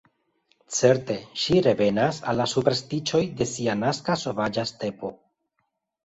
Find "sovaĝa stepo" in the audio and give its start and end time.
4.23-5.13